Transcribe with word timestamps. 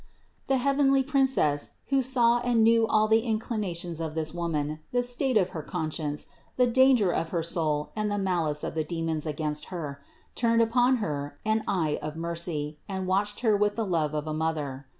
256. 0.47 0.47
The 0.57 0.63
heavenly 0.63 1.03
Princess, 1.03 1.69
who 1.89 2.01
saw 2.01 2.39
and 2.39 2.63
knew 2.63 2.87
all 2.87 3.07
the 3.07 3.19
inclinations 3.19 4.01
of 4.01 4.15
this 4.15 4.33
woman, 4.33 4.79
the 4.91 5.03
state 5.03 5.37
of 5.37 5.49
her 5.49 5.61
con 5.61 5.91
science, 5.91 6.25
the 6.57 6.65
danger 6.65 7.11
of 7.13 7.29
her 7.29 7.43
soul 7.43 7.91
and 7.95 8.09
the 8.11 8.17
malice 8.17 8.63
of 8.63 8.73
the 8.73 8.83
THE 8.83 8.97
INCARNATION 8.97 9.21
209 9.21 9.21
demons 9.21 9.25
against 9.27 9.65
her, 9.65 10.01
turned 10.33 10.63
upon 10.63 10.95
her 11.05 11.37
an 11.45 11.63
eye 11.67 11.99
of 12.01 12.15
mercy 12.15 12.79
and 12.89 13.05
watched 13.05 13.41
her 13.41 13.55
with 13.55 13.75
the 13.75 13.85
love 13.85 14.15
of 14.15 14.25
a 14.25 14.33
mother. 14.33 14.87